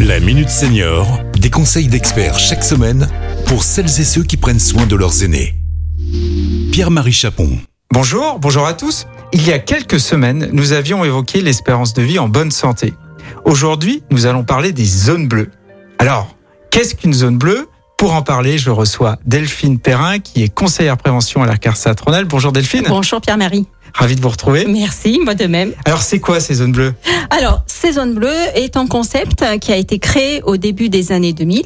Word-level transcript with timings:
La 0.00 0.20
Minute 0.20 0.50
Senior, 0.50 1.20
des 1.38 1.48
conseils 1.48 1.88
d'experts 1.88 2.38
chaque 2.38 2.64
semaine 2.64 3.08
pour 3.46 3.62
celles 3.62 3.86
et 3.86 4.04
ceux 4.04 4.22
qui 4.22 4.36
prennent 4.36 4.60
soin 4.60 4.86
de 4.86 4.94
leurs 4.94 5.22
aînés. 5.22 5.54
Pierre-Marie 6.70 7.12
Chapon. 7.12 7.58
Bonjour, 7.92 8.38
bonjour 8.38 8.66
à 8.66 8.74
tous. 8.74 9.06
Il 9.32 9.46
y 9.46 9.52
a 9.52 9.58
quelques 9.58 10.00
semaines, 10.00 10.50
nous 10.52 10.72
avions 10.72 11.04
évoqué 11.04 11.40
l'espérance 11.40 11.94
de 11.94 12.02
vie 12.02 12.18
en 12.18 12.28
bonne 12.28 12.50
santé. 12.50 12.92
Aujourd'hui, 13.44 14.02
nous 14.10 14.26
allons 14.26 14.44
parler 14.44 14.72
des 14.72 14.84
zones 14.84 15.28
bleues. 15.28 15.50
Alors, 15.98 16.36
qu'est-ce 16.70 16.94
qu'une 16.94 17.14
zone 17.14 17.38
bleue? 17.38 17.68
Pour 17.96 18.14
en 18.14 18.22
parler, 18.22 18.58
je 18.58 18.70
reçois 18.70 19.16
Delphine 19.24 19.78
Perrin, 19.78 20.18
qui 20.18 20.42
est 20.42 20.48
conseillère 20.48 20.96
prévention 20.96 21.42
à 21.42 21.46
la 21.46 21.56
CARSA. 21.56 21.94
Bonjour 22.26 22.52
Delphine. 22.52 22.84
Bonjour 22.88 23.20
Pierre-Marie. 23.20 23.66
Ravi 23.94 24.16
de 24.16 24.20
vous 24.20 24.28
retrouver. 24.28 24.66
Merci, 24.66 25.18
moi 25.24 25.34
de 25.34 25.46
même. 25.46 25.72
Alors, 25.86 26.02
c'est 26.02 26.20
quoi 26.20 26.38
ces 26.38 26.54
zones 26.54 26.72
bleues? 26.72 26.94
Alors, 27.30 27.62
ces 27.66 27.92
zones 27.92 28.12
bleues 28.12 28.46
est 28.54 28.76
un 28.76 28.86
concept 28.86 29.42
qui 29.60 29.72
a 29.72 29.76
été 29.76 29.98
créé 29.98 30.42
au 30.42 30.58
début 30.58 30.90
des 30.90 31.12
années 31.12 31.32
2000 31.32 31.62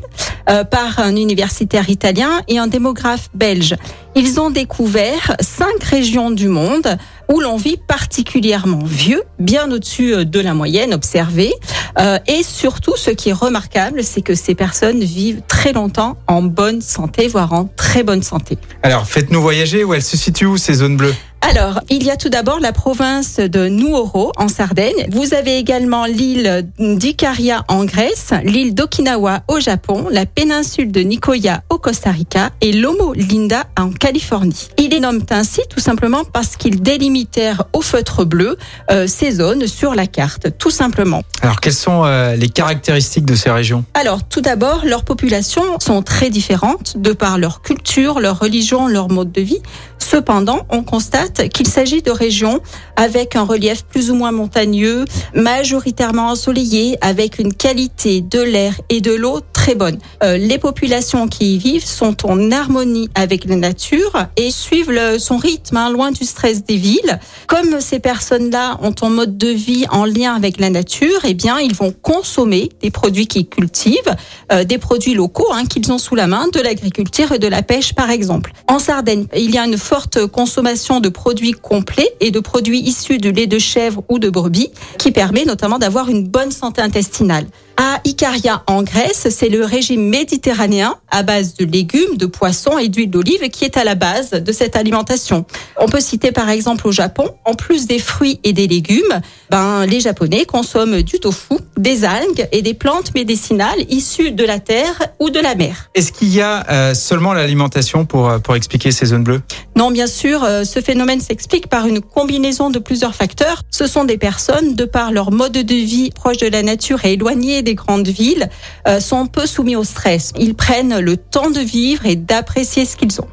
euh, 0.48 0.62
par 0.62 1.00
un 1.00 1.16
universitaire 1.16 1.90
italien 1.90 2.42
et 2.46 2.58
un 2.58 2.68
démographe 2.68 3.30
belge. 3.34 3.74
Ils 4.16 4.40
ont 4.40 4.50
découvert 4.50 5.36
cinq 5.40 5.84
régions 5.84 6.32
du 6.32 6.48
monde 6.48 6.98
où 7.28 7.40
l'on 7.40 7.56
vit 7.56 7.76
particulièrement 7.76 8.84
vieux, 8.84 9.22
bien 9.38 9.70
au-dessus 9.70 10.14
euh, 10.14 10.24
de 10.24 10.40
la 10.40 10.52
moyenne 10.52 10.92
observée. 10.92 11.52
Euh, 11.98 12.18
et 12.26 12.42
surtout, 12.42 12.96
ce 12.96 13.10
qui 13.10 13.28
est 13.28 13.34
remarquable, 13.34 14.02
c'est 14.02 14.22
que 14.22 14.34
ces 14.34 14.56
personnes 14.56 15.00
vivent 15.00 15.42
très 15.46 15.72
longtemps 15.72 16.16
en 16.26 16.42
bonne 16.42 16.80
santé, 16.80 17.28
voire 17.28 17.52
en 17.52 17.66
très 17.76 18.02
bonne 18.02 18.22
santé. 18.22 18.58
Alors, 18.82 19.06
faites-nous 19.06 19.40
voyager. 19.40 19.84
Où 19.84 19.94
elles 19.94 20.02
se 20.02 20.16
situent 20.16 20.58
ces 20.58 20.74
zones 20.74 20.96
bleues? 20.96 21.14
Alors, 21.42 21.80
il 21.88 22.04
y 22.04 22.10
a 22.10 22.16
tout 22.16 22.28
d'abord 22.28 22.60
la 22.60 22.72
province 22.72 23.36
de 23.36 23.66
Nuoro 23.68 24.30
en 24.36 24.48
Sardaigne. 24.48 25.06
Vous 25.10 25.34
avez 25.34 25.56
également 25.56 26.04
l'île 26.04 26.68
d'Ikaria 26.78 27.64
en 27.66 27.84
Grèce, 27.84 28.32
l'île 28.44 28.74
d'Okinawa 28.74 29.40
au 29.48 29.58
Japon, 29.58 30.06
la 30.10 30.26
péninsule 30.26 30.92
de 30.92 31.00
Nicoya 31.00 31.62
au 31.70 31.78
Costa 31.78 32.10
Rica 32.10 32.50
et 32.60 32.72
Lomo 32.72 33.14
Linda 33.14 33.64
en 33.78 33.90
Californie. 33.90 34.68
Il 34.76 34.90
les 34.90 35.00
nomme 35.00 35.22
ainsi 35.30 35.62
tout 35.68 35.80
simplement 35.80 36.24
parce 36.24 36.56
qu'ils 36.56 36.82
délimitèrent 36.82 37.64
au 37.72 37.80
feutre 37.80 38.24
bleu 38.24 38.58
euh, 38.90 39.06
ces 39.06 39.32
zones 39.32 39.66
sur 39.66 39.94
la 39.94 40.06
carte, 40.06 40.56
tout 40.58 40.70
simplement. 40.70 41.22
Alors, 41.42 41.60
quelles 41.60 41.72
sont 41.72 42.04
euh, 42.04 42.36
les 42.36 42.48
caractéristiques 42.48 43.24
de 43.24 43.34
ces 43.34 43.50
régions? 43.50 43.84
Alors, 43.94 44.22
tout 44.24 44.42
d'abord, 44.42 44.84
leurs 44.84 45.04
populations 45.04 45.80
sont 45.80 46.02
très 46.02 46.28
différentes 46.28 46.98
de 46.98 47.12
par 47.12 47.38
leur 47.38 47.62
culture, 47.62 48.20
leur 48.20 48.38
religion, 48.38 48.86
leur 48.86 49.08
mode 49.08 49.32
de 49.32 49.40
vie. 49.40 49.62
Cependant, 50.10 50.66
on 50.70 50.82
constate 50.82 51.48
qu'il 51.50 51.68
s'agit 51.68 52.02
de 52.02 52.10
régions 52.10 52.60
avec 53.00 53.34
un 53.34 53.44
relief 53.44 53.82
plus 53.84 54.10
ou 54.10 54.14
moins 54.14 54.30
montagneux, 54.30 55.06
majoritairement 55.34 56.28
ensoleillé, 56.28 56.98
avec 57.00 57.38
une 57.38 57.54
qualité 57.54 58.20
de 58.20 58.42
l'air 58.42 58.78
et 58.90 59.00
de 59.00 59.12
l'eau 59.12 59.40
très 59.54 59.74
bonne. 59.74 59.98
Euh, 60.22 60.36
les 60.36 60.58
populations 60.58 61.26
qui 61.26 61.54
y 61.54 61.58
vivent 61.58 61.86
sont 61.86 62.26
en 62.26 62.50
harmonie 62.50 63.08
avec 63.14 63.46
la 63.46 63.56
nature 63.56 64.26
et 64.36 64.50
suivent 64.50 65.18
son 65.18 65.38
rythme, 65.38 65.78
hein, 65.78 65.90
loin 65.90 66.10
du 66.10 66.24
stress 66.24 66.62
des 66.62 66.76
villes. 66.76 67.18
Comme 67.46 67.80
ces 67.80 68.00
personnes-là 68.00 68.78
ont 68.82 68.94
un 69.00 69.08
mode 69.08 69.38
de 69.38 69.48
vie 69.48 69.86
en 69.90 70.04
lien 70.04 70.34
avec 70.34 70.60
la 70.60 70.68
nature, 70.68 71.20
eh 71.24 71.32
bien, 71.32 71.58
ils 71.58 71.74
vont 71.74 71.94
consommer 72.02 72.68
des 72.82 72.90
produits 72.90 73.26
qu'ils 73.26 73.48
cultivent, 73.48 74.14
euh, 74.52 74.64
des 74.64 74.76
produits 74.76 75.14
locaux 75.14 75.48
hein, 75.52 75.64
qu'ils 75.64 75.90
ont 75.90 75.98
sous 75.98 76.16
la 76.16 76.26
main, 76.26 76.48
de 76.52 76.60
l'agriculture 76.60 77.32
et 77.32 77.38
de 77.38 77.48
la 77.48 77.62
pêche, 77.62 77.94
par 77.94 78.10
exemple. 78.10 78.52
En 78.68 78.78
Sardaigne, 78.78 79.24
il 79.34 79.50
y 79.50 79.56
a 79.56 79.64
une 79.64 79.78
forte 79.78 80.26
consommation 80.26 81.00
de 81.00 81.08
produits 81.08 81.52
complets 81.52 82.12
et 82.20 82.30
de 82.30 82.40
produits 82.40 82.89
issus 82.90 83.18
du 83.18 83.30
lait 83.30 83.46
de 83.46 83.58
chèvre 83.58 84.02
ou 84.08 84.18
de 84.18 84.28
brebis, 84.28 84.70
qui 84.98 85.12
permet 85.12 85.44
notamment 85.44 85.78
d'avoir 85.78 86.08
une 86.08 86.26
bonne 86.26 86.50
santé 86.50 86.82
intestinale. 86.82 87.46
À 87.76 88.00
Icaria 88.04 88.62
en 88.66 88.82
Grèce, 88.82 89.28
c'est 89.30 89.48
le 89.48 89.64
régime 89.64 90.08
méditerranéen 90.08 90.96
à 91.10 91.22
base 91.22 91.54
de 91.54 91.64
légumes, 91.64 92.16
de 92.16 92.26
poissons 92.26 92.78
et 92.78 92.88
d'huile 92.88 93.08
d'olive 93.08 93.48
qui 93.48 93.64
est 93.64 93.76
à 93.78 93.84
la 93.84 93.94
base 93.94 94.32
de 94.32 94.52
cette 94.52 94.76
alimentation. 94.76 95.46
On 95.78 95.86
peut 95.86 96.00
citer 96.00 96.32
par 96.32 96.50
exemple 96.50 96.86
au 96.86 96.92
Japon, 96.92 97.30
en 97.46 97.54
plus 97.54 97.86
des 97.86 97.98
fruits 97.98 98.40
et 98.44 98.52
des 98.52 98.66
légumes, 98.66 99.20
ben, 99.50 99.86
les 99.86 100.00
Japonais 100.00 100.44
consomment 100.44 101.00
du 101.00 101.20
tofu, 101.20 101.54
des 101.80 102.04
algues 102.04 102.46
et 102.52 102.60
des 102.60 102.74
plantes 102.74 103.14
médicinales 103.14 103.80
issues 103.88 104.32
de 104.32 104.44
la 104.44 104.60
terre 104.60 105.00
ou 105.18 105.30
de 105.30 105.40
la 105.40 105.54
mer. 105.54 105.90
Est-ce 105.94 106.12
qu'il 106.12 106.28
y 106.28 106.40
a 106.40 106.68
euh, 106.70 106.94
seulement 106.94 107.32
l'alimentation 107.32 108.04
pour, 108.04 108.28
euh, 108.28 108.38
pour 108.38 108.54
expliquer 108.54 108.92
ces 108.92 109.06
zones 109.06 109.24
bleues? 109.24 109.40
Non, 109.76 109.90
bien 109.90 110.06
sûr, 110.06 110.44
euh, 110.44 110.64
ce 110.64 110.80
phénomène 110.80 111.20
s'explique 111.20 111.68
par 111.68 111.86
une 111.86 112.02
combinaison 112.02 112.68
de 112.68 112.78
plusieurs 112.78 113.14
facteurs. 113.14 113.62
Ce 113.70 113.86
sont 113.86 114.04
des 114.04 114.18
personnes, 114.18 114.74
de 114.74 114.84
par 114.84 115.10
leur 115.10 115.30
mode 115.30 115.52
de 115.52 115.74
vie 115.74 116.10
proche 116.10 116.36
de 116.36 116.48
la 116.48 116.62
nature 116.62 117.02
et 117.06 117.14
éloignées 117.14 117.62
des 117.62 117.74
grandes 117.74 118.08
villes 118.08 118.50
euh, 118.86 119.00
sont 119.00 119.26
peu 119.26 119.46
soumis 119.46 119.76
au 119.76 119.84
stress. 119.84 120.32
Ils 120.38 120.54
prennent 120.54 120.98
le 120.98 121.16
temps 121.16 121.50
de 121.50 121.60
vivre 121.60 122.04
et 122.04 122.16
d'apprécier 122.16 122.84
ce 122.84 122.96
qu'ils 122.96 123.20
ont. 123.22 123.28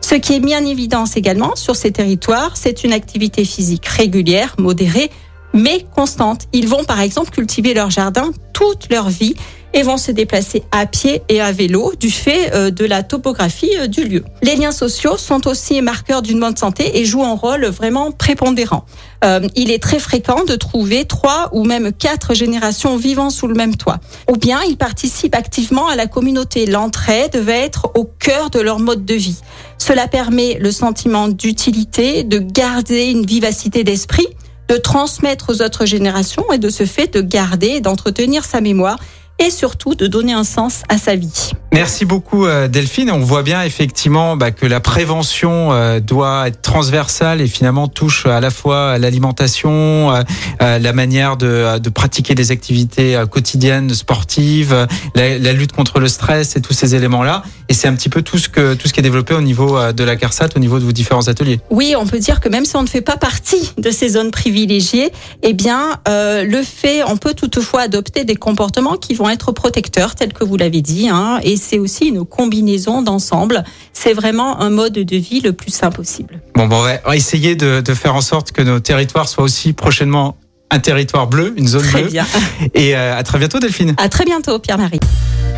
Ce 0.00 0.16
qui 0.16 0.34
est 0.34 0.40
mis 0.40 0.56
en 0.56 0.66
évidence 0.66 1.16
également 1.16 1.54
sur 1.54 1.76
ces 1.76 1.92
territoires, 1.92 2.56
c'est 2.56 2.82
une 2.82 2.92
activité 2.92 3.44
physique 3.44 3.86
régulière, 3.86 4.56
modérée, 4.58 5.10
mais 5.52 5.86
constante. 5.94 6.42
Ils 6.52 6.68
vont 6.68 6.84
par 6.84 7.00
exemple 7.00 7.30
cultiver 7.30 7.74
leur 7.74 7.90
jardin 7.90 8.30
toute 8.52 8.90
leur 8.90 9.08
vie 9.08 9.34
et 9.74 9.82
vont 9.82 9.96
se 9.96 10.10
déplacer 10.10 10.62
à 10.70 10.86
pied 10.86 11.22
et 11.28 11.40
à 11.40 11.52
vélo 11.52 11.92
du 11.98 12.10
fait 12.10 12.54
euh, 12.54 12.70
de 12.70 12.84
la 12.84 13.02
topographie 13.02 13.70
euh, 13.78 13.86
du 13.86 14.04
lieu. 14.04 14.24
Les 14.42 14.56
liens 14.56 14.72
sociaux 14.72 15.16
sont 15.16 15.46
aussi 15.46 15.80
marqueurs 15.80 16.22
d'une 16.22 16.40
bonne 16.40 16.56
santé 16.56 16.98
et 16.98 17.04
jouent 17.04 17.24
un 17.24 17.34
rôle 17.34 17.64
vraiment 17.66 18.12
prépondérant. 18.12 18.84
Euh, 19.24 19.46
il 19.56 19.70
est 19.70 19.82
très 19.82 19.98
fréquent 19.98 20.44
de 20.44 20.56
trouver 20.56 21.04
trois 21.04 21.48
ou 21.52 21.64
même 21.64 21.92
quatre 21.92 22.34
générations 22.34 22.96
vivant 22.96 23.30
sous 23.30 23.46
le 23.46 23.54
même 23.54 23.76
toit. 23.76 23.98
Ou 24.30 24.36
bien 24.36 24.60
ils 24.68 24.76
participent 24.76 25.34
activement 25.34 25.88
à 25.88 25.96
la 25.96 26.06
communauté. 26.06 26.66
L'entraide 26.66 27.36
va 27.36 27.54
être 27.54 27.92
au 27.94 28.04
cœur 28.04 28.50
de 28.50 28.60
leur 28.60 28.78
mode 28.78 29.04
de 29.04 29.14
vie. 29.14 29.40
Cela 29.78 30.06
permet 30.06 30.58
le 30.60 30.70
sentiment 30.70 31.28
d'utilité, 31.28 32.24
de 32.24 32.38
garder 32.38 33.06
une 33.10 33.24
vivacité 33.24 33.84
d'esprit, 33.84 34.26
de 34.68 34.76
transmettre 34.76 35.50
aux 35.50 35.62
autres 35.62 35.84
générations 35.86 36.50
et 36.52 36.58
de 36.58 36.70
ce 36.70 36.86
fait 36.86 37.12
de 37.12 37.20
garder 37.20 37.68
et 37.68 37.80
d'entretenir 37.80 38.44
sa 38.44 38.60
mémoire 38.60 38.98
et 39.38 39.50
surtout 39.50 39.94
de 39.94 40.06
donner 40.06 40.32
un 40.32 40.44
sens 40.44 40.82
à 40.88 40.98
sa 40.98 41.16
vie. 41.16 41.52
Merci 41.72 42.04
beaucoup 42.04 42.44
euh, 42.44 42.68
Delphine. 42.68 43.10
On 43.10 43.20
voit 43.20 43.42
bien 43.42 43.62
effectivement 43.62 44.36
bah, 44.36 44.50
que 44.50 44.66
la 44.66 44.80
prévention 44.80 45.72
euh, 45.72 46.00
doit 46.00 46.48
être 46.48 46.60
transversale 46.60 47.40
et 47.40 47.46
finalement 47.46 47.88
touche 47.88 48.26
à 48.26 48.40
la 48.40 48.50
fois 48.50 48.98
l'alimentation, 48.98 50.14
euh, 50.14 50.78
la 50.78 50.92
manière 50.92 51.38
de, 51.38 51.78
de, 51.78 51.88
pratiquer 51.88 52.34
des 52.34 52.50
activités 52.50 53.22
quotidiennes 53.30 53.94
sportives, 53.94 54.86
la, 55.14 55.38
la, 55.38 55.52
lutte 55.54 55.72
contre 55.72 55.98
le 55.98 56.08
stress 56.08 56.56
et 56.56 56.60
tous 56.60 56.74
ces 56.74 56.94
éléments-là. 56.94 57.42
Et 57.70 57.74
c'est 57.74 57.88
un 57.88 57.94
petit 57.94 58.10
peu 58.10 58.20
tout 58.20 58.36
ce 58.36 58.50
que 58.50 58.74
tout 58.74 58.86
ce 58.86 58.92
qui 58.92 59.00
est 59.00 59.02
développé 59.02 59.32
au 59.32 59.40
niveau 59.40 59.78
de 59.92 60.04
la 60.04 60.16
CARSAT, 60.16 60.48
au 60.56 60.58
niveau 60.58 60.78
de 60.78 60.84
vos 60.84 60.92
différents 60.92 61.28
ateliers. 61.28 61.60
Oui, 61.70 61.94
on 61.96 62.06
peut 62.06 62.18
dire 62.18 62.40
que 62.40 62.50
même 62.50 62.66
si 62.66 62.76
on 62.76 62.82
ne 62.82 62.88
fait 62.88 63.00
pas 63.00 63.16
partie 63.16 63.72
de 63.78 63.90
ces 63.90 64.10
zones 64.10 64.30
privilégiées, 64.30 65.10
eh 65.42 65.54
bien 65.54 66.00
le 66.06 66.62
fait, 66.62 67.02
on 67.04 67.16
peut 67.16 67.34
toutefois 67.34 67.82
adopter 67.82 68.24
des 68.24 68.36
comportements 68.36 68.96
qui 68.96 69.14
vont 69.14 69.30
être 69.30 69.52
protecteurs, 69.52 70.14
tels 70.14 70.34
que 70.34 70.44
vous 70.44 70.56
l'avez 70.58 70.82
dit, 70.82 71.08
hein, 71.08 71.40
c'est 71.62 71.78
aussi 71.78 72.08
une 72.08 72.24
combinaison 72.24 73.02
d'ensemble. 73.02 73.64
C'est 73.92 74.12
vraiment 74.12 74.60
un 74.60 74.70
mode 74.70 74.94
de 74.94 75.16
vie 75.16 75.40
le 75.40 75.52
plus 75.52 75.70
simple 75.70 75.96
possible. 75.96 76.42
Bon, 76.54 76.66
bon 76.66 76.76
on 76.76 76.82
va 76.82 77.16
essayer 77.16 77.54
de, 77.54 77.80
de 77.80 77.94
faire 77.94 78.14
en 78.14 78.20
sorte 78.20 78.52
que 78.52 78.62
nos 78.62 78.80
territoires 78.80 79.28
soient 79.28 79.44
aussi 79.44 79.72
prochainement 79.72 80.36
un 80.70 80.78
territoire 80.78 81.26
bleu, 81.26 81.54
une 81.56 81.68
zone 81.68 81.82
très 81.82 82.02
bleue. 82.02 82.10
Bien. 82.10 82.26
Et 82.74 82.96
euh, 82.96 83.16
à 83.16 83.22
très 83.22 83.38
bientôt, 83.38 83.60
Delphine. 83.60 83.94
À 83.98 84.08
très 84.08 84.24
bientôt, 84.24 84.58
Pierre-Marie. 84.58 85.00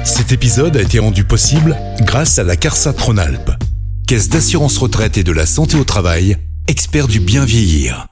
Cet 0.05 0.33
épisode 0.33 0.77
a 0.77 0.83
été 0.83 0.99
rendu 0.99 1.25
possible 1.25 1.77
grâce 2.01 2.39
à 2.39 2.43
la 2.43 2.57
CARSA 2.57 2.93
Tronalp, 2.93 3.51
Caisse 4.07 4.29
d'assurance 4.29 4.77
retraite 4.77 5.17
et 5.17 5.25
de 5.25 5.33
la 5.33 5.47
santé 5.47 5.77
au 5.77 5.85
travail, 5.85 6.37
expert 6.69 7.09
du 7.09 7.21
bien 7.21 7.45
vieillir. 7.45 8.07